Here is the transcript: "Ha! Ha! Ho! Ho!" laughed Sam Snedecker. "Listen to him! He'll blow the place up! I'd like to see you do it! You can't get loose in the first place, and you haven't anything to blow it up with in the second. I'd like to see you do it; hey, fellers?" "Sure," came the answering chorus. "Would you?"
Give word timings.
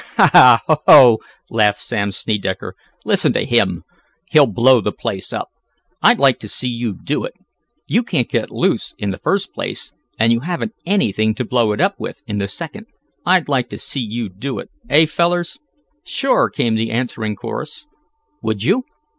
"Ha! 0.17 0.31
Ha! 0.33 0.61
Ho! 0.67 0.77
Ho!" 0.87 1.19
laughed 1.51 1.79
Sam 1.79 2.09
Snedecker. 2.09 2.73
"Listen 3.05 3.33
to 3.33 3.45
him! 3.45 3.83
He'll 4.31 4.47
blow 4.47 4.81
the 4.81 4.91
place 4.91 5.31
up! 5.31 5.49
I'd 6.01 6.17
like 6.17 6.39
to 6.39 6.47
see 6.47 6.69
you 6.69 6.95
do 6.97 7.23
it! 7.23 7.35
You 7.85 8.01
can't 8.01 8.27
get 8.27 8.49
loose 8.49 8.95
in 8.97 9.11
the 9.11 9.19
first 9.19 9.53
place, 9.53 9.91
and 10.17 10.33
you 10.33 10.39
haven't 10.39 10.73
anything 10.87 11.35
to 11.35 11.45
blow 11.45 11.71
it 11.71 11.79
up 11.79 11.99
with 11.99 12.23
in 12.25 12.39
the 12.39 12.47
second. 12.47 12.87
I'd 13.27 13.47
like 13.47 13.69
to 13.69 13.77
see 13.77 13.99
you 14.01 14.27
do 14.29 14.57
it; 14.57 14.69
hey, 14.89 15.05
fellers?" 15.05 15.59
"Sure," 16.03 16.49
came 16.49 16.73
the 16.73 16.89
answering 16.89 17.35
chorus. 17.35 17.85
"Would 18.41 18.63
you?" 18.63 18.85